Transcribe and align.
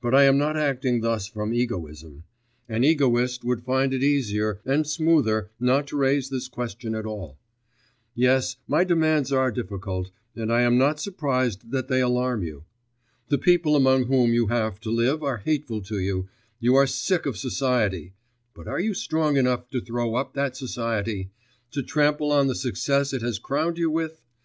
But 0.00 0.14
I 0.14 0.22
am 0.22 0.38
not 0.38 0.56
acting 0.56 1.00
thus 1.00 1.26
from 1.26 1.52
egoism: 1.52 2.22
an 2.68 2.84
egoist 2.84 3.42
would 3.42 3.64
find 3.64 3.92
it 3.92 4.04
easier 4.04 4.60
and 4.64 4.86
smoother 4.86 5.50
not 5.58 5.88
to 5.88 5.96
raise 5.96 6.30
this 6.30 6.46
question 6.46 6.94
at 6.94 7.04
all. 7.04 7.40
Yes, 8.14 8.54
my 8.68 8.84
demands 8.84 9.32
are 9.32 9.50
difficult, 9.50 10.12
and 10.36 10.52
I 10.52 10.62
am 10.62 10.78
not 10.78 11.00
surprised 11.00 11.72
that 11.72 11.88
they 11.88 12.00
alarm 12.00 12.44
you. 12.44 12.66
The 13.30 13.38
people 13.38 13.74
among 13.74 14.04
whom 14.04 14.32
you 14.32 14.46
have 14.46 14.78
to 14.82 14.92
live 14.92 15.24
are 15.24 15.38
hateful 15.38 15.82
to 15.82 15.98
you, 15.98 16.28
you 16.60 16.76
are 16.76 16.86
sick 16.86 17.26
of 17.26 17.36
society, 17.36 18.12
but 18.54 18.68
are 18.68 18.78
you 18.78 18.94
strong 18.94 19.36
enough 19.36 19.68
to 19.70 19.80
throw 19.80 20.14
up 20.14 20.34
that 20.34 20.54
society? 20.56 21.32
to 21.72 21.82
trample 21.82 22.30
on 22.30 22.46
the 22.46 22.54
success 22.54 23.12
it 23.12 23.22
has 23.22 23.40
crowned 23.40 23.76
you 23.76 23.90
with? 23.90 24.22